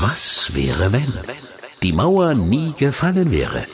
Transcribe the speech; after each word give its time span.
Was 0.00 0.54
wäre, 0.54 0.92
wenn 0.92 1.12
die 1.82 1.92
Mauer 1.92 2.34
nie 2.34 2.72
gefallen 2.78 3.32
wäre? 3.32 3.64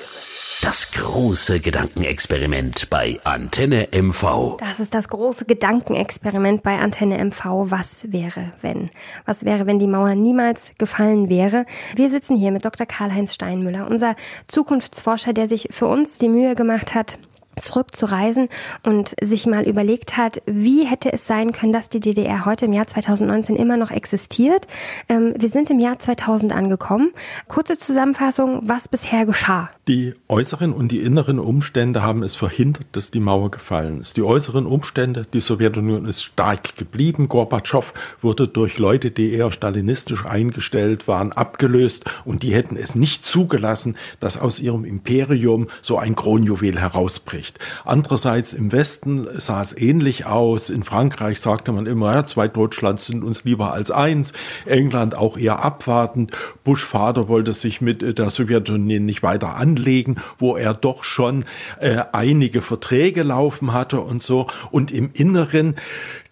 Das 0.63 0.91
große 0.93 1.61
Gedankenexperiment 1.61 2.89
bei 2.89 3.21
Antenne 3.25 3.89
MV. 3.93 4.57
Das 4.59 4.81
ist 4.81 4.95
das 4.95 5.09
große 5.09 5.45
Gedankenexperiment 5.45 6.63
bei 6.63 6.79
Antenne 6.79 7.23
MV. 7.23 7.67
Was 7.71 8.11
wäre, 8.11 8.55
wenn? 8.63 8.89
Was 9.27 9.45
wäre, 9.45 9.67
wenn 9.67 9.79
die 9.79 9.87
Mauer 9.87 10.15
niemals 10.15 10.73
gefallen 10.79 11.29
wäre? 11.29 11.67
Wir 11.95 12.09
sitzen 12.09 12.37
hier 12.37 12.53
mit 12.53 12.65
Dr. 12.65 12.87
Karl-Heinz 12.87 13.35
Steinmüller, 13.35 13.87
unser 13.87 14.17
Zukunftsforscher, 14.49 15.35
der 15.35 15.47
sich 15.47 15.69
für 15.73 15.89
uns 15.89 16.17
die 16.17 16.31
Mühe 16.31 16.55
gemacht 16.55 16.95
hat, 16.95 17.19
zurückzureisen 17.61 18.49
und 18.83 19.15
sich 19.21 19.47
mal 19.47 19.65
überlegt 19.67 20.17
hat, 20.17 20.43
wie 20.47 20.85
hätte 20.85 21.13
es 21.13 21.27
sein 21.27 21.53
können, 21.53 21.73
dass 21.73 21.89
die 21.89 22.01
DDR 22.01 22.45
heute 22.45 22.67
im 22.67 22.73
Jahr 22.73 22.87
2019 22.87 23.57
immer 23.57 23.77
noch 23.77 23.91
existiert. 23.91 24.67
Ähm, 25.09 25.35
wir 25.37 25.49
sind 25.49 25.71
im 25.71 25.79
Jahr 25.79 25.99
2000 25.99 26.53
angekommen. 26.53 27.11
Kurze 27.49 27.79
Zusammenfassung, 27.79 28.61
was 28.65 28.89
bisher 28.89 29.27
geschah. 29.27 29.71
Die 29.87 30.15
äußeren 30.29 30.73
und 30.73 30.91
die 30.91 31.01
inneren 31.01 31.39
Umstände 31.39 32.03
haben 32.03 32.23
es 32.23 32.35
verhindert, 32.35 32.87
dass 32.93 33.11
die 33.11 33.21
Mauer 33.21 33.51
gefallen 33.51 34.01
ist. 34.01 34.17
Die 34.17 34.23
äußeren 34.23 34.67
Umstände, 34.67 35.23
die 35.31 35.41
Sowjetunion 35.41 36.07
ist 36.07 36.23
stark 36.23 36.77
geblieben. 36.77 37.29
Gorbatschow 37.29 37.93
wurde 38.23 38.49
durch 38.49 38.79
Leute, 38.79 39.11
die 39.11 39.33
eher 39.33 39.53
stalinistisch 39.53 40.25
eingestellt 40.25 41.07
waren, 41.07 41.33
abgelöst 41.33 42.05
und 42.25 42.43
die 42.43 42.55
hätten 42.55 42.77
es 42.77 42.95
nicht 42.95 43.27
zugelassen, 43.27 43.97
dass 44.21 44.39
aus 44.39 44.61
ihrem 44.61 44.85
Imperium 44.85 45.69
so 45.83 45.99
ein 45.99 46.17
Kronjuwel 46.17 46.81
herausbricht 46.81 47.44
nicht. 47.45 47.59
Andererseits 47.85 48.55
im 48.55 48.73
Westen 48.73 49.29
sah 49.39 49.61
es 49.61 49.77
ähnlich 49.77 50.25
aus. 50.25 50.71
In 50.71 50.83
Frankreich 50.83 51.41
sagte 51.41 51.73
man 51.73 51.85
immer, 51.87 52.15
ja, 52.15 52.25
zwei 52.25 52.49
Deutschlands 52.49 53.07
sind 53.07 53.23
uns 53.23 53.45
lieber 53.45 53.73
als 53.73 53.91
eins. 53.91 54.33
England 54.65 55.15
auch 55.15 55.37
eher 55.37 55.63
abwartend. 55.63 56.33
Bush 56.65 56.83
Vater 56.83 57.29
wollte 57.29 57.53
sich 57.53 57.81
mit 57.83 58.19
der 58.19 58.31
Sowjetunion 58.31 59.05
nicht 59.05 59.23
weiter 59.23 59.57
anlegen, 59.57 60.17
wo 60.39 60.57
er 60.57 60.73
doch 60.73 61.05
schon 61.05 61.45
äh, 61.81 62.03
einige 62.13 62.63
Verträge 62.63 63.23
laufen 63.23 63.73
hatte 63.75 64.01
und 64.01 64.23
so. 64.23 64.47
Und 64.71 64.91
im 64.91 65.11
Inneren 65.13 65.77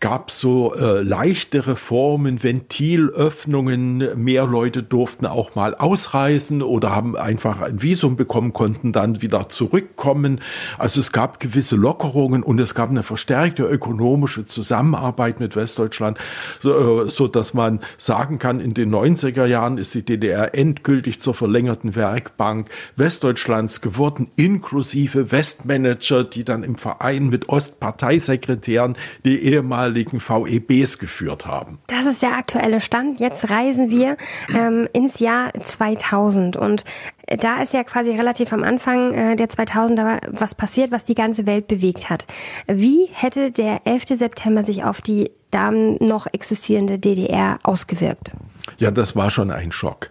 gab 0.03 0.33
so 0.33 0.75
äh, 0.75 1.01
leichte 1.01 1.69
Reformen, 1.69 2.43
Ventilöffnungen, 2.43 4.03
mehr 4.17 4.47
Leute 4.47 4.83
durften 4.83 5.27
auch 5.27 5.55
mal 5.55 5.77
ausreisen 5.77 6.61
oder 6.61 6.91
haben 6.91 7.17
einfach 7.17 7.61
ein 7.61 7.83
Visum 7.83 8.17
bekommen, 8.17 8.53
konnten 8.53 8.93
dann 8.93 9.23
wieder 9.23 9.49
zurückkommen. 9.49 10.41
Also 10.77 10.99
es 10.99 11.13
gab 11.13 11.39
gewisse 11.39 11.77
Lockerungen 11.77 12.43
und 12.43 12.59
es 12.59 12.75
gab 12.75 12.91
eine 12.91 13.05
verstärkte 13.05 13.63
ökonomische 13.63 14.45
Zusammenarbeit 14.45 15.39
mit 15.39 15.55
Westdeutschland, 15.55 16.19
so, 16.59 17.05
äh, 17.05 17.09
so 17.09 17.29
dass 17.29 17.55
man 17.55 17.79
sagen 17.97 18.41
kann, 18.41 18.59
in 18.59 18.75
den 18.75 18.93
90er 18.93 19.47
Jahren 19.47 19.79
ist 19.79 19.95
die 19.95 20.05
DDR 20.05 20.53
endgültig 20.53 21.21
zur 21.21 21.35
verlängerten 21.35 21.95
Werkbank 21.95 22.69
Westdeutschlands 22.97 23.81
geworden, 23.81 24.33
inklusive 24.35 25.31
Westmanager, 25.31 26.25
die 26.25 26.45
dann 26.45 26.65
im 26.65 26.75
Verein 26.75 27.29
mit 27.29 27.49
Ostparteisekretären 27.49 28.97
die 29.25 29.39
ehemaligen 29.45 29.92
ehemaligen 29.93 30.21
VEBs 30.21 30.99
geführt 30.99 31.47
haben. 31.47 31.79
Das 31.87 32.07
ist 32.07 32.23
der 32.23 32.37
aktuelle 32.37 32.81
Stand. 32.81 33.21
Jetzt 33.21 33.51
reisen 33.51 33.91
wir 33.91 34.17
ähm, 34.55 34.89
ins 34.93 35.19
Jahr 35.19 35.53
2000 35.55 36.57
und 36.57 36.85
da 37.27 37.63
ist 37.63 37.73
ja 37.73 37.85
quasi 37.85 38.11
relativ 38.11 38.53
am 38.53 38.63
Anfang 38.63 39.13
äh, 39.13 39.37
der 39.37 39.49
2000er 39.49 40.21
was 40.31 40.55
passiert, 40.55 40.91
was 40.91 41.05
die 41.05 41.15
ganze 41.15 41.47
Welt 41.47 41.69
bewegt 41.69 42.11
hat. 42.11 42.27
Wie 42.67 43.09
hätte 43.13 43.51
der 43.51 43.87
11. 43.87 44.19
September 44.19 44.65
sich 44.65 44.85
auf 44.85 45.01
die 45.01 45.31
dann 45.51 45.97
noch 46.01 46.27
existierende 46.33 46.99
DDR 46.99 47.59
ausgewirkt? 47.63 48.33
Ja, 48.79 48.91
das 48.91 49.17
war 49.17 49.31
schon 49.31 49.51
ein 49.51 49.73
Schock. 49.73 50.11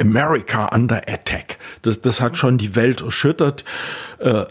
America 0.00 0.68
under 0.74 1.02
attack. 1.08 1.58
Das, 1.82 2.00
das 2.00 2.20
hat 2.20 2.36
schon 2.36 2.58
die 2.58 2.74
Welt 2.74 3.00
erschüttert. 3.00 3.64
Äh, 4.18 4.44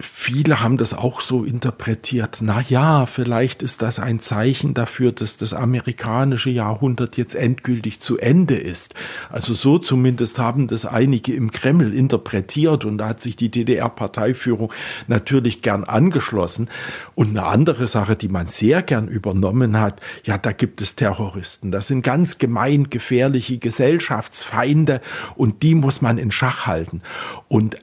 viele 0.00 0.60
haben 0.60 0.76
das 0.76 0.94
auch 0.94 1.20
so 1.20 1.44
interpretiert. 1.44 2.38
Na 2.42 2.60
ja, 2.60 3.06
vielleicht 3.06 3.62
ist 3.62 3.82
das 3.82 3.98
ein 3.98 4.20
Zeichen 4.20 4.74
dafür, 4.74 5.12
dass 5.12 5.36
das 5.36 5.54
amerikanische 5.54 6.50
Jahrhundert 6.50 7.16
jetzt 7.16 7.34
endgültig 7.34 8.00
zu 8.00 8.18
Ende 8.18 8.56
ist. 8.56 8.94
Also 9.30 9.54
so 9.54 9.78
zumindest 9.78 10.38
haben 10.38 10.68
das 10.68 10.86
einige 10.86 11.34
im 11.34 11.50
Kreml 11.50 11.94
interpretiert 11.94 12.84
und 12.84 12.98
da 12.98 13.08
hat 13.08 13.20
sich 13.20 13.36
die 13.36 13.50
DDR-Parteiführung 13.50 14.72
natürlich 15.06 15.62
gern 15.62 15.84
angeschlossen. 15.84 16.68
Und 17.14 17.30
eine 17.30 17.46
andere 17.46 17.86
Sache, 17.86 18.16
die 18.16 18.28
man 18.28 18.46
sehr 18.46 18.82
gern 18.82 19.08
übernommen 19.08 19.80
hat, 19.80 20.00
ja, 20.24 20.38
da 20.38 20.52
gibt 20.52 20.80
es 20.80 20.96
Terroristen. 20.96 21.72
Das 21.72 21.88
sind 21.88 22.02
ganz 22.02 22.38
gemein 22.38 22.90
gefährliche 22.90 23.58
Gesellschaftsfeinde 23.58 25.00
und 25.34 25.62
die 25.62 25.74
muss 25.74 26.02
man 26.02 26.18
in 26.18 26.30
Schach 26.30 26.66
halten. 26.66 27.02
Und 27.48 27.78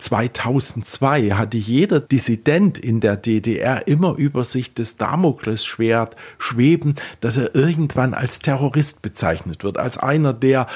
2002 0.00 1.30
hatte 1.30 1.58
jeder 1.58 2.00
Dissident 2.00 2.78
in 2.78 3.00
der 3.00 3.16
DDR 3.16 3.86
immer 3.86 4.16
über 4.16 4.44
sich 4.44 4.74
das 4.74 4.96
Damoklesschwert 4.96 6.16
schweben, 6.38 6.94
dass 7.20 7.36
er 7.36 7.54
irgendwann 7.54 8.14
als 8.14 8.38
Terrorist 8.38 9.02
bezeichnet 9.02 9.64
wird, 9.64 9.78
als 9.78 9.98
einer, 9.98 10.32
der 10.32 10.66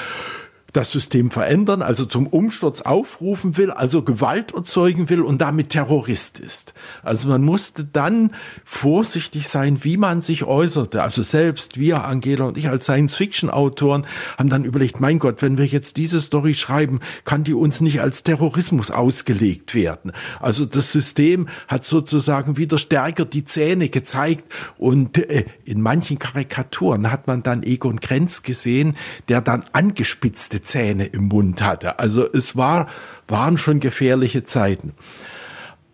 das 0.75 0.91
System 0.91 1.31
verändern, 1.31 1.81
also 1.81 2.05
zum 2.05 2.27
Umsturz 2.27 2.81
aufrufen 2.81 3.55
will, 3.57 3.71
also 3.71 4.01
Gewalt 4.01 4.53
erzeugen 4.53 5.09
will 5.09 5.21
und 5.21 5.39
damit 5.39 5.69
Terrorist 5.69 6.39
ist. 6.39 6.73
Also 7.01 7.29
man 7.29 7.43
musste 7.43 7.85
dann 7.85 8.31
vorsichtig 8.65 9.47
sein, 9.47 9.83
wie 9.83 9.95
man 9.95 10.21
sich 10.21 10.43
äußerte. 10.43 11.01
Also 11.01 11.23
selbst 11.23 11.79
wir, 11.79 12.03
Angela 12.03 12.45
und 12.45 12.57
ich 12.57 12.67
als 12.67 12.85
Science-Fiction-Autoren, 12.85 14.05
haben 14.37 14.49
dann 14.49 14.65
überlegt, 14.65 14.99
mein 14.99 15.19
Gott, 15.19 15.41
wenn 15.41 15.57
wir 15.57 15.65
jetzt 15.65 15.95
diese 15.95 16.19
Story 16.19 16.53
schreiben, 16.53 16.99
kann 17.23 17.45
die 17.45 17.53
uns 17.53 17.79
nicht 17.79 18.01
als 18.01 18.23
Terrorismus 18.23 18.91
ausgelegt 18.91 19.75
werden. 19.75 20.11
Also 20.41 20.65
das 20.65 20.91
System 20.91 21.47
hat 21.67 21.85
sozusagen 21.85 22.57
wieder 22.57 22.77
stärker 22.77 23.23
die 23.23 23.45
Zähne 23.45 23.87
gezeigt 23.87 24.45
und 24.77 25.17
äh, 25.17 25.45
in 25.63 25.81
manchen 25.81 26.19
Karikaturen 26.19 27.11
hat 27.11 27.27
man 27.27 27.43
dann 27.43 27.63
Egon 27.63 28.01
Krenz 28.01 28.43
gesehen, 28.43 28.97
der 29.29 29.39
dann 29.41 29.63
angespitzte 29.71 30.64
Zähne 30.65 31.05
im 31.05 31.29
Mund 31.29 31.61
hatte. 31.61 31.99
Also 31.99 32.29
es 32.31 32.55
war, 32.55 32.87
waren 33.27 33.57
schon 33.57 33.79
gefährliche 33.79 34.43
Zeiten. 34.43 34.93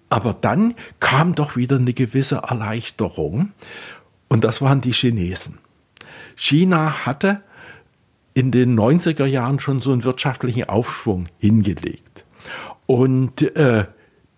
Aber 0.10 0.34
dann 0.34 0.74
kam 1.00 1.36
doch 1.36 1.56
wieder 1.56 1.78
eine 1.78 1.94
gewisse 1.94 2.38
Erleichterung 2.38 3.52
und 4.28 4.44
das 4.44 4.62
waren 4.62 4.82
die 4.82 4.92
Chinesen. 4.92 5.60
China 6.36 7.06
hatte 7.06 7.42
in 8.34 8.52
den 8.52 8.78
90er 8.78 9.26
Jahren 9.26 9.60
schon 9.60 9.80
so 9.80 9.92
einen 9.92 10.04
wirtschaftlichen 10.04 10.68
Aufschwung 10.70 11.28
hingelegt. 11.38 12.26
Und 12.86 13.42
äh, 13.56 13.86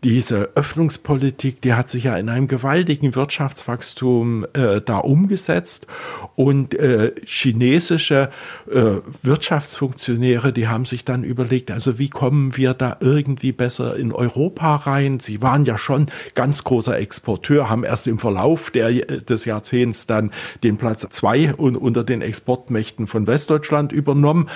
diese 0.04 0.50
Öffnungspolitik, 0.56 1.62
die 1.62 1.74
hat 1.74 1.90
sich 1.90 2.06
ja 2.06 2.18
in 2.18 2.30
einem 2.30 2.48
gewaltigen 2.48 3.16
Wirtschaftswachstum 3.16 4.46
äh, 4.54 4.82
da 4.82 4.98
umgesetzt 4.98 5.88
und 6.36 6.74
äh, 6.76 7.14
chinesische 7.26 8.30
äh, 8.70 8.98
Wirtschaftsfunktionäre, 9.22 10.52
die 10.52 10.68
haben 10.68 10.86
sich 10.86 11.06
dann 11.06 11.24
überlegt, 11.24 11.72
also 11.72 12.00
wie 12.00 12.10
kommen 12.10 12.58
wir 12.58 12.74
da 12.74 12.98
irgendwie 13.00 13.54
besser 13.54 13.96
in 13.96 14.12
Europa 14.12 14.76
rein? 14.76 15.20
Sie 15.20 15.42
waren 15.42 15.66
ja 15.66 15.78
schon 15.78 16.08
ganz 16.36 16.64
großer 16.64 16.98
Exporteur, 16.98 17.70
haben 17.70 17.84
erst 17.84 18.08
im 18.08 18.20
Verlauf 18.20 18.72
der, 18.72 18.92
des 18.92 19.46
Jahrzehnts 19.46 20.06
dann 20.06 20.32
den 20.64 20.78
Platz 20.78 21.08
zwei 21.10 21.54
unter 21.54 22.04
den 22.04 22.22
Exportmächten 22.22 23.08
von 23.08 23.26
Westdeutschland 23.28 23.92
übernommen. 23.92 24.50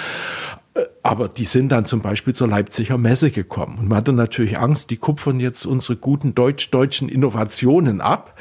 Aber 1.08 1.30
die 1.30 1.46
sind 1.46 1.70
dann 1.70 1.86
zum 1.86 2.02
Beispiel 2.02 2.36
zur 2.36 2.50
Leipziger 2.50 2.98
Messe 2.98 3.32
gekommen. 3.32 3.80
Und 3.80 3.88
man 3.88 4.00
hatte 4.00 4.12
natürlich 4.12 4.58
Angst, 4.60 4.90
die 4.90 4.98
kupfern 4.98 5.40
jetzt 5.40 5.66
unsere 5.66 5.96
guten 5.96 6.36
deutsch-deutschen 6.36 7.08
Innovationen 7.08 8.02
ab. 8.02 8.38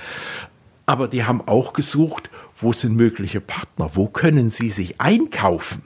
Aber 0.85 1.07
die 1.07 1.23
haben 1.23 1.43
auch 1.47 1.75
gesucht, 1.75 2.29
wo 2.61 2.73
sind 2.73 2.97
mögliche 2.97 3.41
Partner? 3.41 3.93
Wo 3.95 4.09
können 4.09 4.51
sie 4.51 4.71
sich 4.71 5.01
einkaufen? 5.01 5.83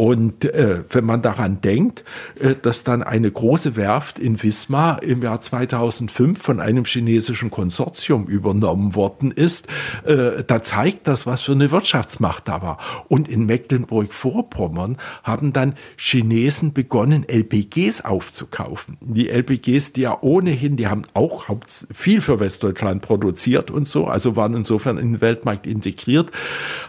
Und 0.00 0.46
äh, 0.46 0.82
wenn 0.88 1.04
man 1.04 1.20
daran 1.20 1.60
denkt, 1.60 2.04
äh, 2.40 2.54
dass 2.54 2.84
dann 2.84 3.02
eine 3.02 3.30
große 3.30 3.76
Werft 3.76 4.18
in 4.18 4.42
Wismar 4.42 5.02
im 5.02 5.20
Jahr 5.20 5.42
2005 5.42 6.42
von 6.42 6.58
einem 6.58 6.86
chinesischen 6.86 7.50
Konsortium 7.50 8.26
übernommen 8.26 8.94
worden 8.94 9.30
ist, 9.30 9.66
äh, 10.06 10.42
da 10.46 10.62
zeigt 10.62 11.06
das, 11.06 11.26
was 11.26 11.42
für 11.42 11.52
eine 11.52 11.70
Wirtschaftsmacht 11.70 12.48
da 12.48 12.62
war. 12.62 12.78
Und 13.08 13.28
in 13.28 13.44
Mecklenburg-Vorpommern 13.44 14.96
haben 15.22 15.52
dann 15.52 15.74
Chinesen 15.98 16.72
begonnen, 16.72 17.26
LPGs 17.28 18.02
aufzukaufen. 18.02 18.96
Die 19.02 19.28
LPGs, 19.28 19.92
die 19.92 20.00
ja 20.00 20.16
ohnehin, 20.22 20.78
die 20.78 20.86
haben 20.86 21.02
auch 21.12 21.44
viel 21.92 22.22
für 22.22 22.40
Westdeutschland 22.40 23.02
produziert 23.02 23.70
und 23.70 23.86
so, 23.86 24.06
also 24.06 24.34
waren 24.34 24.54
insofern 24.54 24.96
in 24.96 25.12
den 25.12 25.20
Weltmarkt 25.20 25.66
integriert, 25.66 26.30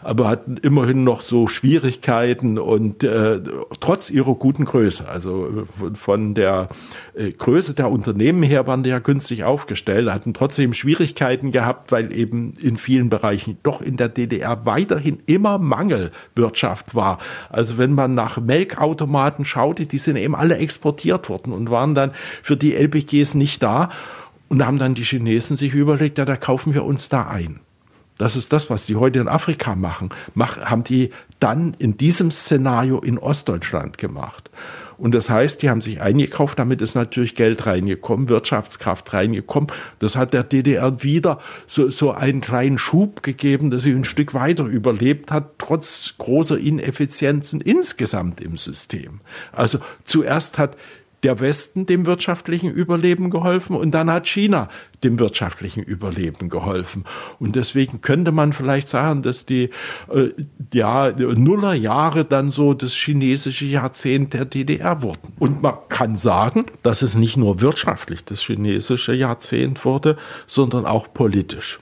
aber 0.02 0.30
hatten 0.30 0.56
immerhin 0.56 1.04
noch 1.04 1.20
so 1.20 1.48
Schwierigkeiten 1.48 2.58
und 2.58 3.01
äh, 3.04 3.42
trotz 3.80 4.10
ihrer 4.10 4.36
guten 4.36 4.66
Größe, 4.66 5.08
also 5.08 5.66
von, 5.78 5.96
von 5.96 6.34
der 6.34 6.70
äh, 7.14 7.32
Größe 7.32 7.74
der 7.74 7.92
Unternehmen 7.92 8.44
her 8.44 8.68
waren 8.68 8.84
die 8.84 8.90
ja 8.90 9.00
günstig 9.00 9.44
aufgestellt, 9.44 10.12
hatten 10.12 10.34
trotzdem 10.34 10.74
Schwierigkeiten 10.74 11.52
gehabt, 11.52 11.92
weil 11.92 12.14
eben 12.14 12.54
in 12.62 12.78
vielen 12.78 13.10
Bereichen 13.10 13.58
doch 13.64 13.82
in 13.82 13.98
der 13.98 14.10
DDR 14.10 14.66
weiterhin 14.66 15.22
immer 15.26 15.58
Mangelwirtschaft 15.58 16.96
war. 16.96 17.20
Also 17.50 17.78
wenn 17.78 17.94
man 17.94 18.14
nach 18.14 18.38
Melkautomaten 18.40 19.46
schaute, 19.46 19.86
die 19.86 19.98
sind 19.98 20.16
eben 20.16 20.36
alle 20.36 20.58
exportiert 20.58 21.30
worden 21.30 21.54
und 21.54 21.72
waren 21.72 21.96
dann 21.96 22.12
für 22.44 22.58
die 22.58 22.76
LPGs 22.76 23.36
nicht 23.36 23.64
da. 23.64 23.90
Und 24.50 24.66
haben 24.66 24.80
dann 24.80 24.96
die 24.96 25.06
Chinesen 25.06 25.56
sich 25.56 25.74
überlegt, 25.74 26.18
ja, 26.18 26.26
da 26.26 26.36
kaufen 26.36 26.74
wir 26.74 26.84
uns 26.84 27.08
da 27.08 27.26
ein. 27.26 27.62
Das 28.22 28.36
ist 28.36 28.54
das, 28.54 28.70
was 28.70 28.86
die 28.86 28.98
heute 28.98 29.18
in 29.18 29.28
Afrika 29.28 29.74
machen. 29.74 30.10
Mach, 30.36 30.60
haben 30.60 30.84
die 30.84 31.10
dann 31.40 31.76
in 31.80 31.98
diesem 31.98 32.30
Szenario 32.30 33.00
in 33.00 33.18
Ostdeutschland 33.18 33.98
gemacht. 33.98 34.52
Und 35.00 35.16
das 35.16 35.32
heißt, 35.32 35.64
die 35.64 35.72
haben 35.72 35.82
sich 35.82 36.02
eingekauft, 36.02 36.60
damit 36.60 36.84
ist 36.84 36.94
natürlich 36.94 37.34
Geld 37.34 37.66
reingekommen, 37.66 38.30
Wirtschaftskraft 38.30 39.12
reingekommen. 39.12 39.72
Das 39.98 40.16
hat 40.16 40.34
der 40.34 40.44
DDR 40.44 41.02
wieder 41.02 41.40
so, 41.66 41.90
so 41.90 42.12
einen 42.12 42.42
kleinen 42.42 42.78
Schub 42.78 43.24
gegeben, 43.24 43.72
dass 43.72 43.82
sie 43.82 43.92
ein 43.92 44.04
Stück 44.04 44.36
weiter 44.36 44.66
überlebt 44.66 45.32
hat, 45.32 45.58
trotz 45.58 46.14
großer 46.20 46.60
Ineffizienzen 46.60 47.60
insgesamt 47.60 48.40
im 48.40 48.58
System. 48.58 49.22
Also 49.52 49.80
zuerst 50.06 50.60
hat 50.60 50.78
der 51.24 51.40
Westen 51.40 51.86
dem 51.86 52.06
wirtschaftlichen 52.06 52.72
Überleben 52.72 53.30
geholfen 53.30 53.76
und 53.76 53.92
dann 53.92 54.10
hat 54.10 54.28
China 54.28 54.70
dem 55.04 55.20
wirtschaftlichen 55.20 55.84
Überleben 55.84 56.50
geholfen. 56.50 57.06
Und 57.40 57.56
deswegen 57.56 58.02
könnte 58.02 58.32
man 58.32 58.54
vielleicht 58.54 58.90
sagen, 58.90 59.22
dass 59.22 59.46
die 59.46 59.70
äh, 60.12 60.30
ja, 60.74 61.12
Nullerjahre 61.12 62.26
dann 62.26 62.52
so 62.52 62.74
das 62.74 62.94
chinesische 62.94 63.66
Jahrzehnt 63.66 64.34
der 64.34 64.46
DDR 64.46 65.02
wurden. 65.02 65.34
Und 65.40 65.62
man 65.62 65.76
kann 65.90 66.18
sagen, 66.18 66.66
dass 66.84 67.02
es 67.02 67.16
nicht 67.16 67.38
nur 67.38 67.62
wirtschaftlich 67.62 68.26
das 68.26 68.42
chinesische 68.42 69.14
Jahrzehnt 69.14 69.86
wurde, 69.86 70.18
sondern 70.48 70.86
auch 70.86 71.14
politisch. 71.14 71.80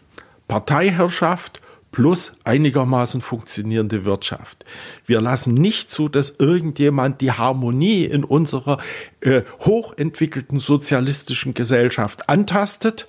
Parteiherrschaft, 0.47 1.61
plus 1.91 2.33
einigermaßen 2.43 3.21
funktionierende 3.21 4.05
Wirtschaft. 4.05 4.65
Wir 5.05 5.21
lassen 5.21 5.53
nicht 5.53 5.91
zu, 5.91 6.09
dass 6.09 6.35
irgendjemand 6.37 7.21
die 7.21 7.31
Harmonie 7.31 8.05
in 8.05 8.23
unserer 8.23 8.79
äh, 9.21 9.41
hochentwickelten 9.61 10.59
sozialistischen 10.59 11.53
Gesellschaft 11.53 12.29
antastet, 12.29 13.07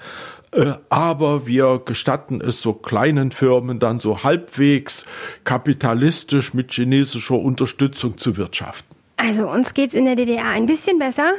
äh, 0.53 0.73
aber 0.89 1.47
wir 1.47 1.81
gestatten 1.85 2.41
es 2.41 2.61
so 2.61 2.73
kleinen 2.73 3.31
Firmen 3.31 3.79
dann 3.79 4.01
so 4.01 4.25
halbwegs 4.25 5.05
kapitalistisch 5.45 6.55
mit 6.55 6.73
chinesischer 6.73 7.39
Unterstützung 7.39 8.19
zu 8.19 8.37
wirtschaften. 8.37 8.90
Also 9.23 9.51
uns 9.51 9.75
geht's 9.75 9.93
in 9.93 10.07
der 10.07 10.17
DDR 10.17 10.47
ein 10.47 10.65
bisschen 10.65 10.99
besser. 10.99 11.35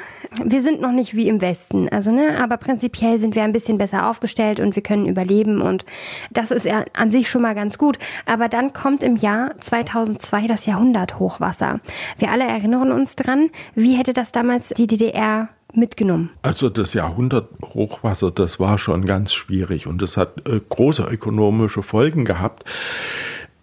Wir 0.45 0.61
sind 0.61 0.81
noch 0.81 0.91
nicht 0.91 1.15
wie 1.15 1.27
im 1.27 1.41
Westen, 1.41 1.89
also 1.89 2.11
ne, 2.11 2.37
aber 2.39 2.57
prinzipiell 2.57 3.17
sind 3.17 3.33
wir 3.33 3.41
ein 3.41 3.53
bisschen 3.53 3.79
besser 3.79 4.07
aufgestellt 4.07 4.59
und 4.59 4.75
wir 4.75 4.83
können 4.83 5.07
überleben 5.07 5.61
und 5.61 5.83
das 6.29 6.51
ist 6.51 6.67
ja 6.67 6.85
an 6.93 7.09
sich 7.09 7.27
schon 7.27 7.41
mal 7.41 7.55
ganz 7.55 7.79
gut. 7.79 7.97
Aber 8.27 8.49
dann 8.49 8.71
kommt 8.73 9.01
im 9.01 9.15
Jahr 9.15 9.59
2002 9.59 10.45
das 10.45 10.67
Jahrhunderthochwasser. 10.67 11.79
Wir 12.19 12.29
alle 12.29 12.43
erinnern 12.43 12.91
uns 12.91 13.15
dran. 13.15 13.49
Wie 13.73 13.95
hätte 13.95 14.13
das 14.13 14.31
damals 14.31 14.69
die 14.69 14.85
DDR 14.85 15.49
mitgenommen? 15.73 16.29
Also 16.43 16.69
das 16.69 16.93
Jahrhunderthochwasser, 16.93 18.29
das 18.29 18.59
war 18.59 18.77
schon 18.77 19.05
ganz 19.05 19.33
schwierig 19.33 19.87
und 19.87 20.03
das 20.03 20.17
hat 20.17 20.47
äh, 20.47 20.61
große 20.69 21.03
ökonomische 21.03 21.81
Folgen 21.81 22.25
gehabt. 22.25 22.63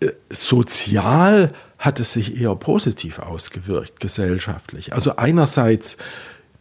Äh, 0.00 0.09
sozial 0.29 1.53
hat 1.78 2.00
es 2.00 2.12
sich 2.12 2.40
eher 2.40 2.54
positiv 2.56 3.20
ausgewirkt 3.20 4.00
gesellschaftlich. 4.00 4.92
Also 4.92 5.16
einerseits 5.16 5.96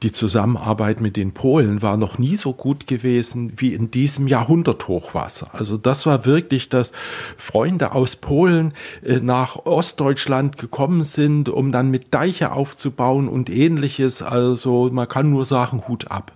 die 0.04 0.12
Zusammenarbeit 0.12 1.02
mit 1.02 1.16
den 1.16 1.34
Polen 1.34 1.82
war 1.82 1.98
noch 1.98 2.20
nie 2.20 2.36
so 2.36 2.54
gut 2.54 2.86
gewesen 2.86 3.54
wie 3.58 3.74
in 3.74 3.90
diesem 3.90 4.28
Jahrhunderthochwasser. 4.28 5.50
Also 5.54 5.78
das 5.78 6.06
war 6.06 6.24
wirklich, 6.24 6.70
dass 6.70 6.92
Freunde 7.36 7.94
aus 7.94 8.16
Polen 8.16 8.76
äh, 9.04 9.20
nach 9.20 9.66
Ostdeutschland 9.66 10.58
gekommen 10.58 11.04
sind, 11.04 11.50
um 11.50 11.72
dann 11.72 11.90
mit 11.90 12.14
Deiche 12.14 12.52
aufzubauen 12.52 13.28
und 13.28 13.50
ähnliches. 13.50 14.22
Also 14.22 14.90
man 14.92 15.08
kann 15.08 15.32
nur 15.32 15.46
sagen, 15.46 15.88
Hut 15.88 16.12
ab. 16.12 16.32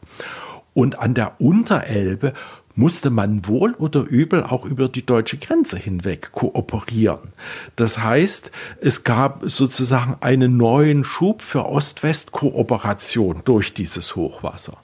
Und 0.74 0.98
an 0.98 1.14
der 1.14 1.40
Unterelbe 1.40 2.34
musste 2.82 3.12
man 3.12 3.48
wohl 3.48 3.76
oder 3.76 4.02
übel 4.02 4.44
auch 4.44 4.66
über 4.66 4.90
die 4.90 5.06
deutsche 5.06 5.38
Grenze 5.38 5.78
hinweg 5.78 6.32
kooperieren. 6.32 7.34
Das 7.76 8.00
heißt, 8.00 8.52
es 8.82 9.04
gab 9.04 9.44
sozusagen 9.44 10.18
einen 10.20 10.58
neuen 10.58 11.04
Schub 11.04 11.44
für 11.44 11.68
Ost-West-Kooperation 11.68 13.44
durch 13.46 13.76
dieses 13.76 14.16
Hochwasser. 14.16 14.78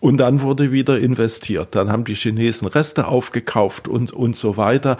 Und 0.00 0.16
dann 0.16 0.40
wurde 0.40 0.72
wieder 0.72 0.98
investiert. 0.98 1.74
Dann 1.74 1.90
haben 1.90 2.04
die 2.04 2.14
Chinesen 2.14 2.68
Reste 2.68 3.06
aufgekauft 3.06 3.86
und, 3.86 4.12
und 4.12 4.34
so 4.34 4.56
weiter. 4.56 4.96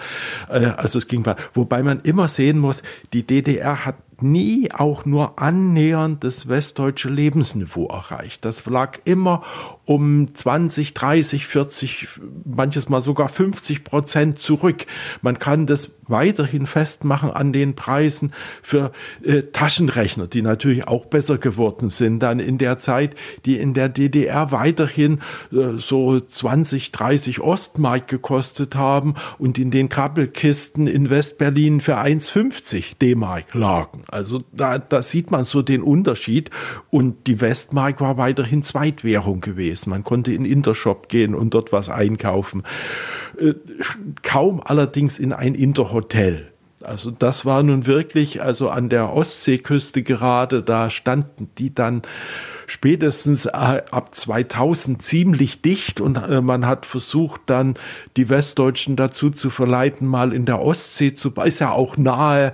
Äh, 0.47 0.65
also 0.65 0.99
es 0.99 1.07
ging 1.07 1.25
weiter. 1.25 1.41
Wobei 1.55 1.81
man 1.81 2.01
immer 2.01 2.27
sehen 2.27 2.59
muss, 2.59 2.83
die 3.13 3.25
DDR 3.25 3.83
hat 3.83 3.95
nie 4.21 4.71
auch 4.71 5.05
nur 5.05 5.39
annähernd 5.39 6.23
das 6.23 6.47
westdeutsche 6.47 7.09
Lebensniveau 7.09 7.87
erreicht. 7.87 8.45
Das 8.45 8.65
lag 8.65 8.99
immer 9.05 9.43
um 9.85 10.33
20, 10.33 10.93
30, 10.93 11.47
40, 11.47 12.07
manches 12.45 12.89
Mal 12.89 13.01
sogar 13.01 13.29
50 13.29 13.83
Prozent 13.83 14.39
zurück. 14.39 14.85
Man 15.21 15.39
kann 15.39 15.65
das 15.65 15.95
weiterhin 16.07 16.67
festmachen 16.67 17.31
an 17.31 17.53
den 17.53 17.75
Preisen 17.75 18.33
für 18.61 18.91
äh, 19.23 19.43
Taschenrechner, 19.43 20.27
die 20.27 20.41
natürlich 20.41 20.87
auch 20.87 21.05
besser 21.05 21.37
geworden 21.37 21.89
sind 21.89 22.19
dann 22.19 22.39
in 22.39 22.57
der 22.57 22.77
Zeit, 22.77 23.15
die 23.45 23.57
in 23.57 23.73
der 23.73 23.89
DDR 23.89 24.51
weiterhin 24.51 25.21
äh, 25.51 25.77
so 25.77 26.19
20, 26.19 26.91
30 26.91 27.41
Ostmark 27.41 28.07
gekostet 28.07 28.75
haben 28.75 29.15
und 29.37 29.57
in 29.57 29.71
den 29.71 29.89
Krabbelkisten 29.89 30.87
in 30.87 31.09
Westberlin 31.09 31.81
für 31.81 31.97
1,50 31.97 32.97
D-Mark 32.99 33.53
lagen. 33.53 34.03
Also 34.09 34.43
da, 34.51 34.77
da 34.77 35.01
sieht 35.01 35.31
man 35.31 35.43
so 35.43 35.61
den 35.61 35.81
Unterschied. 35.81 36.49
Und 36.89 37.27
die 37.27 37.41
Westmark 37.41 37.99
war 38.01 38.17
weiterhin 38.17 38.63
Zweitwährung 38.63 39.41
gewesen. 39.41 39.89
Man 39.89 40.03
konnte 40.03 40.31
in 40.31 40.45
Intershop 40.45 41.09
gehen 41.09 41.35
und 41.35 41.53
dort 41.53 41.71
was 41.71 41.89
einkaufen. 41.89 42.63
Äh, 43.39 43.53
kaum 44.23 44.61
allerdings 44.63 45.19
in 45.19 45.33
ein 45.33 45.55
Interhotel. 45.55 46.51
Also 46.83 47.09
das 47.09 47.43
war 47.43 47.63
nun 47.63 47.87
wirklich, 47.87 48.41
also 48.41 48.69
an 48.69 48.89
der 48.89 49.11
Ostseeküste 49.11 50.03
gerade, 50.03 50.61
da 50.61 50.91
standen 50.91 51.49
die 51.57 51.73
dann 51.73 52.03
spätestens 52.67 53.47
äh, 53.47 53.49
ab 53.49 54.13
2000 54.13 55.01
ziemlich 55.01 55.63
dicht 55.63 55.99
und 55.99 56.17
äh, 56.17 56.39
man 56.39 56.67
hat 56.67 56.85
versucht 56.85 57.41
dann 57.47 57.73
die 58.15 58.29
Westdeutschen 58.29 58.95
dazu 58.95 59.31
zu 59.31 59.49
verleiten, 59.49 60.07
mal 60.07 60.31
in 60.31 60.45
der 60.45 60.61
Ostsee 60.61 61.15
zu, 61.15 61.31
ist 61.43 61.59
ja 61.59 61.71
auch 61.71 61.97
nahe 61.97 62.53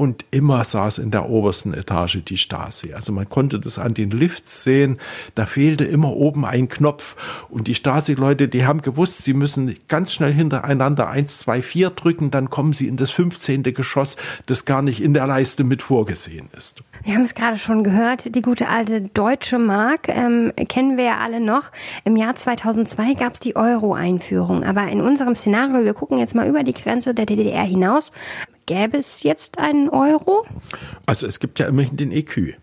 und 0.00 0.24
immer 0.30 0.64
saß 0.64 0.96
in 0.96 1.10
der 1.10 1.28
obersten 1.28 1.74
Etage 1.74 2.24
die 2.24 2.38
Stasi. 2.38 2.94
Also 2.94 3.12
man 3.12 3.28
konnte 3.28 3.60
das 3.60 3.78
an 3.78 3.92
den 3.92 4.10
Lifts 4.10 4.62
sehen, 4.62 4.96
da 5.34 5.44
fehlte 5.44 5.84
immer 5.84 6.16
oben 6.16 6.46
ein 6.46 6.70
Knopf 6.70 7.16
und 7.50 7.68
die 7.68 7.74
Stasi-Leute, 7.74 8.48
die 8.48 8.64
haben 8.64 8.80
gewusst, 8.80 9.18
sie 9.18 9.34
müssen 9.34 9.76
ganz 9.88 10.14
schnell 10.14 10.32
hintereinander 10.32 11.10
eins, 11.10 11.36
zwei, 11.36 11.60
vier 11.60 11.90
drücken, 11.90 12.30
dann 12.30 12.48
kommen 12.48 12.72
sie 12.72 12.88
in 12.88 12.96
das 12.96 13.10
15. 13.10 13.62
Geschoss, 13.62 14.16
das 14.46 14.64
gar 14.64 14.80
nicht 14.80 15.02
in 15.02 15.12
der 15.12 15.26
Leiste 15.26 15.64
mit 15.64 15.82
vorgesehen 15.82 16.48
ist. 16.56 16.82
Wir 17.04 17.12
haben 17.12 17.22
es 17.24 17.34
gerade 17.34 17.58
schon 17.58 17.84
gehört, 17.84 18.34
die 18.34 18.40
gute 18.40 18.68
alte 18.68 19.02
deutsche 19.02 19.58
Mark 19.58 20.08
ähm, 20.08 20.50
kennen 20.68 20.96
wir 20.96 21.04
ja 21.04 21.18
alle 21.18 21.40
noch. 21.40 21.72
Im 22.04 22.16
Jahr 22.16 22.34
2002 22.34 23.12
gab 23.14 23.34
es 23.34 23.40
die 23.40 23.54
Euro-Einführung, 23.54 24.64
aber 24.64 24.88
in 24.88 25.02
unserem 25.02 25.34
Szenario, 25.34 25.84
wir 25.84 25.92
gucken 25.92 26.16
jetzt 26.16 26.34
mal 26.34 26.48
über 26.48 26.62
die 26.62 26.72
Grenze 26.72 27.12
der 27.12 27.26
DDR 27.26 27.64
hinaus, 27.64 28.12
Gäbe 28.70 28.98
es 28.98 29.24
jetzt 29.24 29.58
einen 29.58 29.88
Euro? 29.88 30.46
Also 31.04 31.26
es 31.26 31.40
gibt 31.40 31.58
ja 31.58 31.66
immerhin 31.66 31.96
den 31.96 32.12
EQ. 32.12 32.54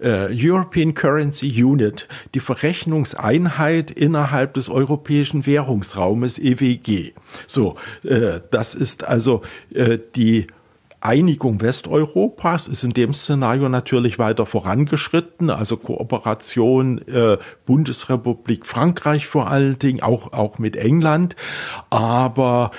Uh, 0.00 0.28
European 0.30 0.94
Currency 0.94 1.64
Unit, 1.64 2.06
die 2.34 2.40
Verrechnungseinheit 2.40 3.90
innerhalb 3.90 4.54
des 4.54 4.68
europäischen 4.68 5.46
Währungsraumes 5.46 6.38
EWG. 6.38 7.14
So, 7.48 7.74
uh, 8.04 8.38
das 8.52 8.76
ist 8.76 9.02
also 9.02 9.42
uh, 9.74 9.96
die 10.14 10.46
Einigung 11.00 11.60
Westeuropas 11.62 12.68
ist 12.68 12.84
in 12.84 12.90
dem 12.90 13.12
Szenario 13.14 13.68
natürlich 13.68 14.18
weiter 14.18 14.44
vorangeschritten, 14.44 15.48
also 15.48 15.78
Kooperation 15.78 16.98
äh, 17.08 17.38
Bundesrepublik 17.64 18.66
Frankreich 18.66 19.26
vor 19.26 19.50
allen 19.50 19.78
Dingen, 19.78 20.02
auch, 20.02 20.34
auch 20.34 20.58
mit 20.58 20.76
England. 20.76 21.36
Aber 21.88 22.70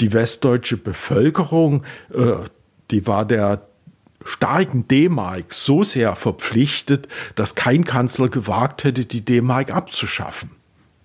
die 0.00 0.12
westdeutsche 0.12 0.76
Bevölkerung, 0.76 1.84
äh, 2.12 2.34
die 2.90 3.06
war 3.06 3.24
der 3.24 3.66
starken 4.24 4.86
D-Mark 4.88 5.54
so 5.54 5.82
sehr 5.82 6.14
verpflichtet, 6.16 7.08
dass 7.36 7.54
kein 7.54 7.84
Kanzler 7.84 8.28
gewagt 8.28 8.84
hätte, 8.84 9.04
die 9.04 9.24
D-Mark 9.24 9.74
abzuschaffen. 9.74 10.50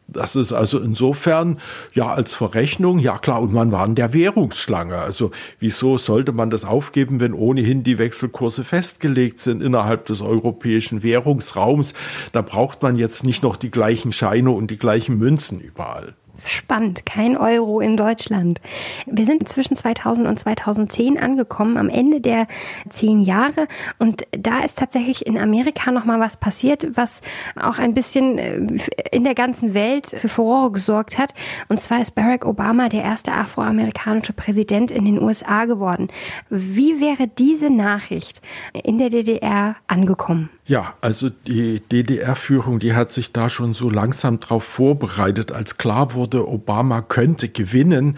Das 0.07 0.35
ist 0.35 0.53
also 0.53 0.79
insofern 0.79 1.59
ja 1.93 2.13
als 2.13 2.33
Verrechnung, 2.35 2.99
ja 2.99 3.17
klar, 3.17 3.41
und 3.41 3.53
man 3.53 3.71
war 3.71 3.85
in 3.87 3.95
der 3.95 4.13
Währungsschlange. 4.13 4.97
Also 4.97 5.31
wieso 5.59 5.97
sollte 5.97 6.31
man 6.31 6.51
das 6.51 6.63
aufgeben, 6.63 7.19
wenn 7.19 7.33
ohnehin 7.33 7.81
die 7.81 7.97
Wechselkurse 7.97 8.63
festgelegt 8.63 9.39
sind 9.39 9.63
innerhalb 9.63 10.05
des 10.05 10.21
europäischen 10.21 11.01
Währungsraums? 11.01 11.95
Da 12.33 12.43
braucht 12.43 12.83
man 12.83 12.95
jetzt 12.95 13.23
nicht 13.23 13.41
noch 13.41 13.55
die 13.55 13.71
gleichen 13.71 14.11
Scheine 14.11 14.51
und 14.51 14.69
die 14.69 14.77
gleichen 14.77 15.17
Münzen 15.17 15.59
überall. 15.59 16.13
Spannend, 16.43 17.05
kein 17.05 17.37
Euro 17.37 17.79
in 17.79 17.97
Deutschland. 17.97 18.59
Wir 19.05 19.25
sind 19.25 19.47
zwischen 19.47 19.75
2000 19.75 20.27
und 20.27 20.39
2010 20.39 21.17
angekommen, 21.17 21.77
am 21.77 21.89
Ende 21.89 22.21
der 22.21 22.47
zehn 22.89 23.21
Jahre. 23.21 23.67
Und 23.99 24.23
da 24.31 24.59
ist 24.59 24.77
tatsächlich 24.77 25.25
in 25.25 25.37
Amerika 25.37 25.91
nochmal 25.91 26.19
was 26.19 26.37
passiert, 26.37 26.87
was 26.95 27.21
auch 27.55 27.79
ein 27.79 27.93
bisschen 27.93 28.37
äh, 28.37 28.61
in 29.11 29.23
der 29.23 29.35
ganzen 29.35 29.73
Welt 29.73 30.07
für 30.07 30.29
Furore 30.29 30.71
gesorgt 30.71 31.17
hat. 31.17 31.33
Und 31.69 31.79
zwar 31.79 32.01
ist 32.01 32.15
Barack 32.15 32.45
Obama 32.45 32.89
der 32.89 33.03
erste 33.03 33.31
afroamerikanische 33.31 34.33
Präsident 34.33 34.91
in 34.91 35.05
den 35.05 35.21
USA 35.21 35.65
geworden. 35.65 36.09
Wie 36.49 36.99
wäre 36.99 37.27
diese 37.27 37.69
Nachricht 37.69 38.41
in 38.83 38.97
der 38.97 39.09
DDR 39.09 39.75
angekommen? 39.87 40.49
Ja, 40.67 40.95
also 40.99 41.29
die 41.29 41.79
DDR-Führung, 41.79 42.79
die 42.79 42.95
hat 42.95 43.11
sich 43.11 43.31
da 43.31 43.51
schon 43.51 43.75
so 43.75 43.87
langsam 43.87 44.39
drauf 44.39 44.63
vorbereitet, 44.63 45.51
als 45.51 45.77
klar 45.77 46.13
wurde, 46.15 46.47
Obama 46.47 47.03
könnte 47.03 47.49
gewinnen 47.49 48.17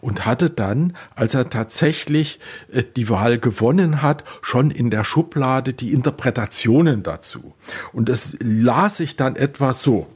und 0.00 0.24
hatte 0.24 0.48
dann, 0.48 0.96
als 1.16 1.34
er 1.34 1.50
tatsächlich 1.50 2.38
äh, 2.72 2.84
die 2.84 3.08
Wahl 3.08 3.40
gewonnen 3.40 4.00
hat, 4.00 4.22
schon 4.42 4.70
in 4.70 4.90
der 4.90 5.02
Schublade 5.02 5.72
die 5.72 5.92
Interpretationen 5.92 7.02
dazu. 7.02 7.54
Und 7.92 8.08
es 8.08 8.36
las 8.40 8.98
sich 8.98 9.16
dann 9.16 9.34
etwas 9.34 9.82
so. 9.82 10.06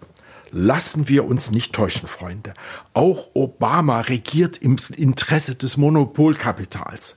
Lassen 0.54 1.09
wir 1.09 1.25
uns 1.25 1.50
nicht 1.50 1.73
täuschen, 1.73 2.06
Freunde. 2.06 2.52
Auch 2.92 3.30
Obama 3.32 4.02
regiert 4.02 4.59
im 4.59 4.76
Interesse 4.94 5.54
des 5.54 5.78
Monopolkapitals. 5.78 7.16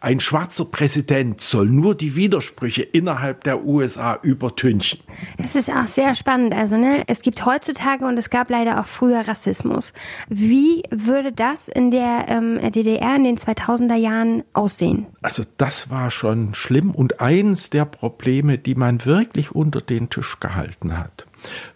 Ein 0.00 0.20
schwarzer 0.20 0.66
Präsident 0.66 1.40
soll 1.40 1.64
nur 1.64 1.94
die 1.94 2.14
Widersprüche 2.14 2.82
innerhalb 2.82 3.42
der 3.44 3.64
USA 3.64 4.18
übertünchen. 4.20 5.00
Es 5.38 5.56
ist 5.56 5.72
auch 5.72 5.86
sehr 5.86 6.14
spannend. 6.14 6.52
Also, 6.52 6.76
ne, 6.76 7.04
es 7.06 7.22
gibt 7.22 7.46
heutzutage 7.46 8.04
und 8.04 8.18
es 8.18 8.28
gab 8.28 8.50
leider 8.50 8.78
auch 8.78 8.86
früher 8.86 9.26
Rassismus. 9.26 9.94
Wie 10.28 10.82
würde 10.90 11.32
das 11.32 11.68
in 11.68 11.90
der 11.90 12.26
ähm, 12.28 12.60
DDR 12.70 13.16
in 13.16 13.24
den 13.24 13.38
2000er 13.38 13.96
Jahren 13.96 14.42
aussehen? 14.52 15.06
Also, 15.22 15.42
das 15.56 15.88
war 15.88 16.10
schon 16.10 16.52
schlimm 16.52 16.90
und 16.90 17.22
eins 17.22 17.70
der 17.70 17.86
Probleme, 17.86 18.58
die 18.58 18.74
man 18.74 19.06
wirklich 19.06 19.52
unter 19.52 19.80
den 19.80 20.10
Tisch 20.10 20.38
gehalten 20.38 20.98
hat. 20.98 21.24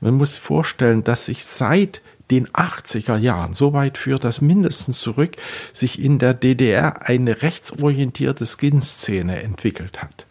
Man 0.00 0.14
muss 0.14 0.38
vorstellen, 0.38 1.04
dass 1.04 1.26
sich 1.26 1.44
seit 1.44 2.02
den 2.30 2.46
80er 2.48 3.16
Jahren, 3.16 3.54
so 3.54 3.72
weit 3.72 3.96
führt 3.96 4.24
das 4.24 4.40
mindestens 4.40 4.98
zurück, 5.00 5.36
sich 5.72 6.02
in 6.02 6.18
der 6.18 6.34
DDR 6.34 7.06
eine 7.08 7.42
rechtsorientierte 7.42 8.44
Skin-Szene 8.44 9.42
entwickelt 9.42 10.02
hat, 10.02 10.26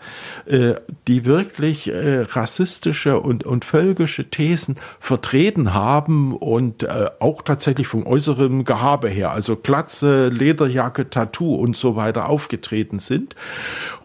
äh, 0.46 0.76
die 1.08 1.26
wirklich 1.26 1.88
äh, 1.88 2.22
rassistische 2.22 3.20
und, 3.20 3.44
und 3.44 3.66
völkische 3.66 4.30
Thesen 4.30 4.76
vertreten 5.00 5.74
haben 5.74 6.36
und 6.36 6.84
äh, 6.84 7.10
auch 7.20 7.42
tatsächlich 7.42 7.88
vom 7.88 8.06
äußeren 8.06 8.64
Gehabe 8.64 9.10
her, 9.10 9.32
also 9.32 9.56
Glatze, 9.56 10.30
Lederjacke, 10.30 11.10
Tattoo 11.10 11.56
und 11.56 11.76
so 11.76 11.96
weiter 11.96 12.30
aufgetreten 12.30 13.00
sind 13.00 13.36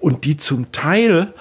und 0.00 0.24
die 0.24 0.38
zum 0.38 0.72
Teil 0.72 1.34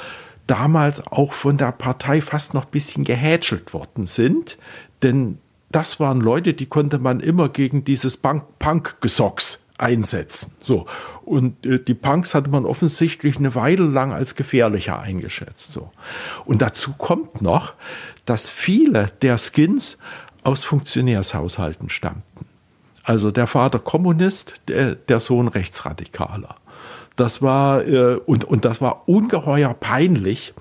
damals 0.52 1.08
auch 1.08 1.32
von 1.32 1.56
der 1.56 1.72
Partei 1.72 2.20
fast 2.20 2.54
noch 2.54 2.66
ein 2.66 2.72
bisschen 2.72 3.06
gehätschelt 3.06 3.74
worden 3.74 4.06
sind, 4.06 4.58
denn 5.02 5.38
das 5.70 6.02
waren 6.02 6.20
Leute, 6.20 6.54
die 6.54 6.66
konnte 6.66 7.00
man 7.00 7.22
immer 7.22 7.48
gegen 7.48 7.86
dieses 7.86 8.18
Punk-Gesocks 8.18 9.62
einsetzen. 9.78 10.58
So. 10.62 10.88
Und 11.24 11.66
äh, 11.66 11.82
die 11.82 11.94
Punks 11.94 12.36
hatte 12.36 12.50
man 12.50 12.66
offensichtlich 12.66 13.38
eine 13.38 13.56
Weile 13.56 13.86
lang 13.86 14.12
als 14.12 14.36
gefährlicher 14.36 15.00
eingeschätzt. 15.00 15.72
So. 15.72 15.90
Und 16.44 16.62
dazu 16.62 16.92
kommt 16.98 17.42
noch, 17.42 17.74
dass 18.26 18.50
viele 18.50 19.06
der 19.22 19.38
Skins 19.38 19.98
aus 20.44 20.66
Funktionärshaushalten 20.66 21.90
stammten. 21.90 22.46
Also 23.04 23.32
der 23.32 23.48
Vater 23.48 23.80
Kommunist, 23.80 24.56
der, 24.68 24.96
der 24.96 25.22
Sohn 25.22 25.48
Rechtsradikaler. 25.48 26.58
Das 27.16 27.42
war, 27.42 27.86
äh, 27.86 28.16
und, 28.26 28.44
und 28.44 28.66
das 28.66 28.82
war 28.82 29.08
ungeheuer 29.08 29.74
peinlich. 29.74 30.54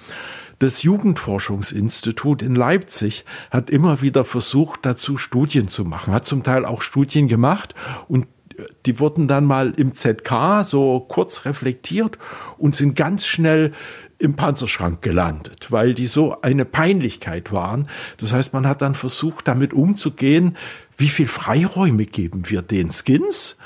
Das 0.58 0.82
Jugendforschungsinstitut 0.82 2.42
in 2.42 2.54
Leipzig 2.54 3.24
hat 3.50 3.70
immer 3.70 4.02
wieder 4.02 4.26
versucht, 4.26 4.80
dazu 4.82 5.16
Studien 5.16 5.68
zu 5.68 5.84
machen, 5.84 6.12
hat 6.12 6.26
zum 6.26 6.42
Teil 6.42 6.66
auch 6.66 6.82
Studien 6.82 7.28
gemacht 7.28 7.74
und 8.08 8.26
äh, 8.58 8.64
die 8.84 9.00
wurden 9.00 9.26
dann 9.26 9.46
mal 9.46 9.72
im 9.76 9.94
ZK 9.94 10.62
so 10.64 11.00
kurz 11.00 11.46
reflektiert 11.46 12.18
und 12.58 12.76
sind 12.76 12.94
ganz 12.94 13.26
schnell 13.26 13.72
im 14.18 14.36
Panzerschrank 14.36 15.00
gelandet, 15.00 15.68
weil 15.70 15.94
die 15.94 16.06
so 16.06 16.42
eine 16.42 16.66
Peinlichkeit 16.66 17.52
waren. 17.52 17.88
Das 18.18 18.34
heißt, 18.34 18.52
man 18.52 18.68
hat 18.68 18.82
dann 18.82 18.94
versucht, 18.94 19.48
damit 19.48 19.72
umzugehen, 19.72 20.58
wie 20.98 21.08
viel 21.08 21.26
Freiräume 21.26 22.04
geben 22.04 22.50
wir 22.50 22.60
den 22.60 22.90
Skins? 22.92 23.56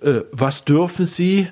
Äh, 0.00 0.20
was 0.30 0.64
dürfen 0.64 1.06
sie? 1.06 1.48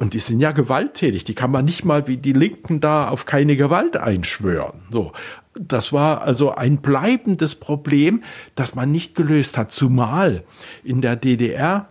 Und 0.00 0.14
die 0.14 0.18
sind 0.18 0.40
ja 0.40 0.52
gewalttätig. 0.52 1.24
Die 1.24 1.34
kann 1.34 1.52
man 1.52 1.66
nicht 1.66 1.84
mal 1.84 2.06
wie 2.06 2.16
die 2.16 2.32
Linken 2.32 2.80
da 2.80 3.08
auf 3.08 3.26
keine 3.26 3.54
Gewalt 3.54 3.98
einschwören. 3.98 4.80
So. 4.90 5.12
Das 5.52 5.92
war 5.92 6.22
also 6.22 6.52
ein 6.52 6.78
bleibendes 6.78 7.54
Problem, 7.54 8.22
das 8.54 8.74
man 8.74 8.90
nicht 8.90 9.14
gelöst 9.14 9.58
hat. 9.58 9.72
Zumal 9.72 10.42
in 10.82 11.02
der 11.02 11.16
DDR 11.16 11.90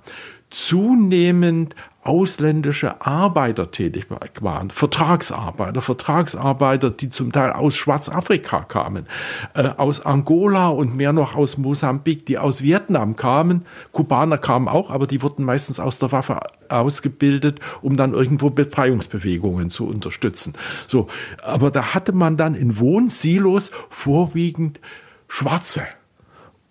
zunehmend 0.49 1.75
ausländische 2.01 3.01
Arbeiter 3.05 3.71
tätig 3.71 4.07
waren, 4.41 4.69
Vertragsarbeiter, 4.69 5.81
Vertragsarbeiter, 5.81 6.91
die 6.91 7.09
zum 7.09 7.31
Teil 7.31 7.51
aus 7.51 7.75
Schwarzafrika 7.75 8.61
kamen, 8.61 9.05
äh, 9.53 9.69
aus 9.77 10.05
Angola 10.05 10.69
und 10.69 10.95
mehr 10.95 11.11
noch 11.11 11.35
aus 11.35 11.57
Mosambik, 11.57 12.25
die 12.25 12.37
aus 12.37 12.61
Vietnam 12.61 13.17
kamen. 13.17 13.65
Kubaner 13.91 14.37
kamen 14.37 14.69
auch, 14.69 14.91
aber 14.91 15.07
die 15.07 15.21
wurden 15.21 15.43
meistens 15.43 15.79
aus 15.79 15.99
der 15.99 16.11
Waffe 16.13 16.39
ausgebildet, 16.69 17.59
um 17.81 17.97
dann 17.97 18.13
irgendwo 18.13 18.49
Befreiungsbewegungen 18.49 19.69
zu 19.69 19.85
unterstützen. 19.85 20.53
So, 20.87 21.07
aber 21.43 21.69
da 21.69 21.93
hatte 21.93 22.13
man 22.13 22.37
dann 22.37 22.55
in 22.55 22.79
Wohnsilos 22.79 23.71
vorwiegend 23.89 24.79
Schwarze. 25.27 25.83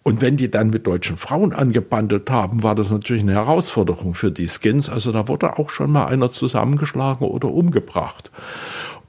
Und 0.08 0.22
wenn 0.22 0.38
die 0.38 0.50
dann 0.50 0.70
mit 0.70 0.86
deutschen 0.86 1.18
Frauen 1.18 1.52
angebandelt 1.52 2.30
haben, 2.30 2.62
war 2.62 2.74
das 2.74 2.90
natürlich 2.90 3.22
eine 3.22 3.34
Herausforderung 3.34 4.14
für 4.14 4.30
die 4.30 4.48
Skins. 4.48 4.88
Also 4.88 5.12
da 5.12 5.28
wurde 5.28 5.58
auch 5.58 5.68
schon 5.68 5.92
mal 5.92 6.06
einer 6.06 6.32
zusammengeschlagen 6.32 7.26
oder 7.26 7.48
umgebracht. 7.48 8.30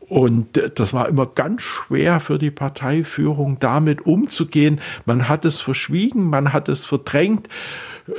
Und 0.09 0.61
das 0.75 0.91
war 0.91 1.07
immer 1.07 1.25
ganz 1.25 1.61
schwer 1.61 2.19
für 2.19 2.37
die 2.37 2.51
Parteiführung, 2.51 3.59
damit 3.61 4.05
umzugehen. 4.05 4.81
Man 5.05 5.29
hat 5.29 5.45
es 5.45 5.61
verschwiegen, 5.61 6.25
man 6.25 6.51
hat 6.51 6.67
es 6.67 6.83
verdrängt. 6.83 7.47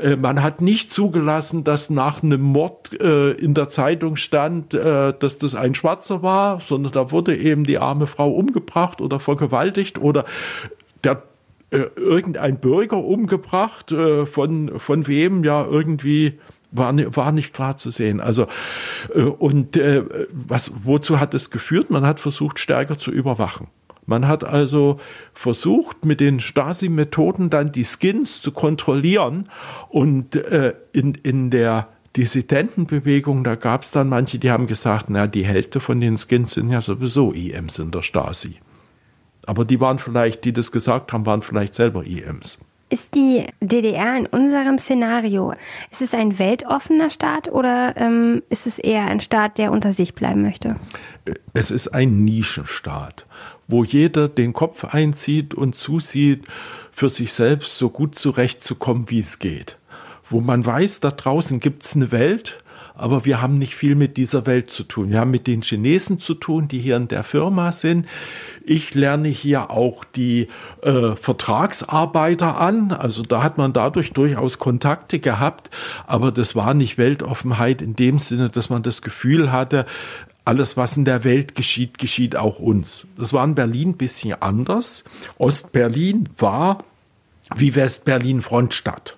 Äh, 0.02 0.16
man 0.16 0.42
hat 0.42 0.62
nicht 0.62 0.90
zugelassen, 0.90 1.64
dass 1.64 1.90
nach 1.90 2.22
einem 2.22 2.40
Mord 2.40 2.98
äh, 2.98 3.32
in 3.32 3.52
der 3.52 3.68
Zeitung 3.68 4.16
stand, 4.16 4.72
äh, 4.72 5.12
dass 5.18 5.36
das 5.36 5.54
ein 5.54 5.74
Schwarzer 5.74 6.22
war, 6.22 6.62
sondern 6.62 6.92
da 6.92 7.10
wurde 7.10 7.36
eben 7.36 7.64
die 7.64 7.76
arme 7.76 8.06
Frau 8.06 8.30
umgebracht 8.30 9.02
oder 9.02 9.20
vergewaltigt 9.20 9.98
oder 9.98 10.24
der 11.04 11.22
äh, 11.70 11.86
irgendein 11.96 12.58
Bürger 12.58 12.98
umgebracht, 12.98 13.92
äh, 13.92 14.26
von, 14.26 14.78
von 14.78 15.06
wem 15.06 15.44
ja 15.44 15.64
irgendwie 15.64 16.38
war, 16.72 16.94
war 17.16 17.32
nicht 17.32 17.52
klar 17.52 17.76
zu 17.76 17.90
sehen. 17.90 18.20
Also 18.20 18.46
äh, 19.14 19.22
und 19.22 19.76
äh, 19.76 20.04
was 20.32 20.72
wozu 20.84 21.20
hat 21.20 21.34
es 21.34 21.50
geführt? 21.50 21.90
Man 21.90 22.06
hat 22.06 22.20
versucht 22.20 22.58
stärker 22.58 22.98
zu 22.98 23.10
überwachen. 23.10 23.68
Man 24.06 24.26
hat 24.26 24.42
also 24.42 24.98
versucht, 25.34 26.04
mit 26.04 26.18
den 26.18 26.40
Stasi-Methoden 26.40 27.48
dann 27.48 27.70
die 27.70 27.84
Skins 27.84 28.42
zu 28.42 28.50
kontrollieren 28.50 29.48
und 29.88 30.34
äh, 30.34 30.74
in, 30.92 31.14
in 31.14 31.50
der 31.50 31.88
Dissidentenbewegung, 32.16 33.44
da 33.44 33.54
gab 33.54 33.82
es 33.82 33.92
dann 33.92 34.08
manche, 34.08 34.40
die 34.40 34.50
haben 34.50 34.66
gesagt, 34.66 35.10
na, 35.10 35.28
die 35.28 35.44
Hälfte 35.44 35.78
von 35.78 36.00
den 36.00 36.18
Skins 36.18 36.54
sind 36.54 36.70
ja 36.70 36.80
sowieso 36.80 37.32
IMs 37.32 37.78
in 37.78 37.92
der 37.92 38.02
Stasi. 38.02 38.56
Aber 39.50 39.64
die 39.64 39.80
waren 39.80 39.98
vielleicht, 39.98 40.44
die 40.44 40.52
das 40.52 40.70
gesagt 40.70 41.12
haben, 41.12 41.26
waren 41.26 41.42
vielleicht 41.42 41.74
selber 41.74 42.06
IMs. 42.06 42.60
Ist 42.88 43.16
die 43.16 43.46
DDR 43.60 44.16
in 44.16 44.26
unserem 44.26 44.78
Szenario, 44.78 45.54
ist 45.90 46.02
es 46.02 46.14
ein 46.14 46.38
weltoffener 46.38 47.10
Staat 47.10 47.50
oder 47.50 47.96
ähm, 47.96 48.44
ist 48.48 48.68
es 48.68 48.78
eher 48.78 49.06
ein 49.06 49.18
Staat, 49.18 49.58
der 49.58 49.72
unter 49.72 49.92
sich 49.92 50.14
bleiben 50.14 50.42
möchte? 50.42 50.76
Es 51.52 51.72
ist 51.72 51.88
ein 51.88 52.24
Nischenstaat, 52.24 53.26
wo 53.66 53.82
jeder 53.82 54.28
den 54.28 54.52
Kopf 54.52 54.84
einzieht 54.84 55.52
und 55.52 55.74
zusieht, 55.74 56.44
für 56.92 57.08
sich 57.08 57.32
selbst 57.32 57.76
so 57.76 57.90
gut 57.90 58.14
zurechtzukommen, 58.14 59.10
wie 59.10 59.18
es 59.18 59.40
geht. 59.40 59.78
Wo 60.28 60.40
man 60.40 60.64
weiß, 60.64 61.00
da 61.00 61.10
draußen 61.10 61.58
gibt 61.58 61.82
es 61.82 61.96
eine 61.96 62.12
Welt, 62.12 62.62
aber 62.94 63.24
wir 63.24 63.40
haben 63.40 63.58
nicht 63.58 63.74
viel 63.74 63.94
mit 63.94 64.16
dieser 64.16 64.46
Welt 64.46 64.70
zu 64.70 64.84
tun. 64.84 65.10
Wir 65.10 65.20
haben 65.20 65.30
mit 65.30 65.46
den 65.46 65.62
Chinesen 65.62 66.20
zu 66.20 66.34
tun, 66.34 66.68
die 66.68 66.78
hier 66.78 66.96
in 66.96 67.08
der 67.08 67.24
Firma 67.24 67.72
sind. 67.72 68.06
Ich 68.64 68.94
lerne 68.94 69.28
hier 69.28 69.70
auch 69.70 70.04
die 70.04 70.48
äh, 70.82 71.14
Vertragsarbeiter 71.16 72.60
an. 72.60 72.92
Also 72.92 73.22
da 73.22 73.42
hat 73.42 73.58
man 73.58 73.72
dadurch 73.72 74.12
durchaus 74.12 74.58
Kontakte 74.58 75.18
gehabt, 75.18 75.70
aber 76.06 76.32
das 76.32 76.56
war 76.56 76.74
nicht 76.74 76.98
Weltoffenheit 76.98 77.82
in 77.82 77.96
dem 77.96 78.18
Sinne, 78.18 78.48
dass 78.48 78.70
man 78.70 78.82
das 78.82 79.02
Gefühl 79.02 79.52
hatte, 79.52 79.86
alles, 80.44 80.76
was 80.76 80.96
in 80.96 81.04
der 81.04 81.22
Welt 81.24 81.54
geschieht, 81.54 81.98
geschieht 81.98 82.34
auch 82.34 82.58
uns. 82.58 83.06
Das 83.16 83.32
war 83.32 83.44
in 83.44 83.54
Berlin 83.54 83.90
ein 83.90 83.96
bisschen 83.96 84.40
anders. 84.42 85.04
Ostberlin 85.38 86.28
war 86.38 86.78
wie 87.56 87.74
Westberlin 87.74 88.42
Frontstadt. 88.42 89.16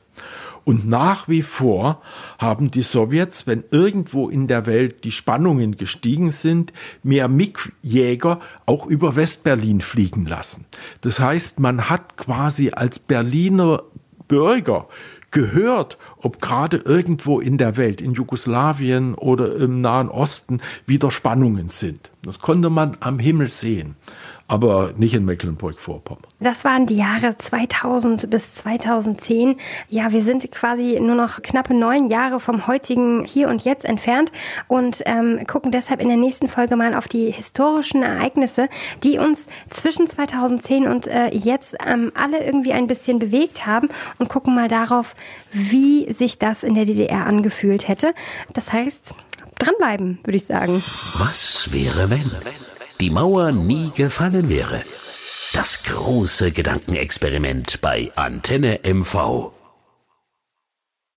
Und 0.64 0.88
nach 0.88 1.28
wie 1.28 1.42
vor 1.42 2.02
haben 2.38 2.71
die 2.71 2.83
Sowjets, 2.83 3.47
wenn 3.47 3.64
irgendwo 3.71 4.28
in 4.28 4.47
der 4.47 4.66
Welt 4.66 5.04
die 5.04 5.11
Spannungen 5.11 5.76
gestiegen 5.76 6.31
sind, 6.31 6.73
mehr 7.02 7.28
MiG-Jäger 7.28 8.40
auch 8.66 8.87
über 8.87 9.16
Westberlin 9.16 9.81
fliegen 9.81 10.26
lassen. 10.26 10.66
Das 11.00 11.21
heißt, 11.21 11.61
man 11.61 11.88
hat 11.90 12.16
quasi 12.16 12.71
als 12.71 12.99
Berliner 12.99 13.83
Bürger 14.28 14.88
gehört, 15.33 15.99
ob 16.19 16.40
gerade 16.40 16.76
irgendwo 16.76 17.40
in 17.40 17.59
der 17.59 17.76
Welt, 17.76 18.00
in 18.00 18.12
Jugoslawien 18.12 19.14
oder 19.14 19.57
im 19.57 19.81
Nahen 19.81 20.09
Osten, 20.09 20.61
wieder 20.87 21.11
Spannungen 21.11 21.69
sind. 21.69 22.12
Das 22.23 22.38
konnte 22.38 22.71
man 22.71 22.97
am 23.00 23.19
Himmel 23.19 23.49
sehen 23.49 23.97
aber 24.53 24.93
nicht 24.99 25.15
in 25.15 25.25
Mecklenburg-Vorpommern. 25.25 26.27
Das 26.39 26.63
waren 26.63 26.85
die 26.85 26.97
Jahre 26.97 27.39
2000 27.39 28.29
bis 28.29 28.53
2010. 28.53 29.57
Ja, 29.89 30.13
wir 30.13 30.21
sind 30.21 30.53
quasi 30.53 31.01
nur 31.01 31.15
noch 31.15 31.41
knappe 31.41 31.73
neun 31.73 32.09
Jahre 32.09 32.39
vom 32.39 32.67
heutigen 32.67 33.25
Hier 33.25 33.49
und 33.49 33.65
Jetzt 33.65 33.87
entfernt 33.87 34.31
und 34.69 34.99
ähm, 35.07 35.47
gucken 35.47 35.73
deshalb 35.73 36.03
in 36.03 36.09
der 36.09 36.19
nächsten 36.19 36.49
Folge 36.49 36.77
mal 36.77 36.95
auf 36.95 37.09
die 37.09 37.31
historischen 37.31 38.03
Ereignisse, 38.03 38.69
die 39.03 39.19
uns 39.19 39.47
zwischen 39.71 40.07
2010 40.07 40.87
und 40.87 41.07
äh, 41.07 41.31
jetzt 41.31 41.75
ähm, 41.87 42.13
alle 42.15 42.45
irgendwie 42.45 42.75
ein 42.75 42.87
bisschen 42.87 43.19
bewegt 43.19 43.65
haben 43.65 43.89
und 44.19 44.29
gucken 44.29 44.55
mal 44.55 44.69
darauf, 44.69 45.15
wie 45.51 46.13
sich 46.13 46.39
das 46.39 46.63
in 46.63 46.75
der 46.75 46.85
DDR 46.85 47.25
angefühlt 47.25 47.89
hätte. 47.89 48.13
Das 48.53 48.71
heißt, 48.71 49.15
dranbleiben, 49.59 50.19
würde 50.25 50.37
ich 50.37 50.45
sagen. 50.45 50.85
Was 51.17 51.73
wäre, 51.73 52.11
wenn? 52.11 52.31
Die 53.03 53.11
Mauer 53.11 53.51
nie 53.51 53.91
gefallen 53.97 54.49
wäre. 54.49 54.85
Das 55.55 55.83
große 55.83 56.53
Gedankenexperiment 56.53 57.81
bei 57.81 58.13
Antenne 58.15 58.79
MV. 58.85 59.51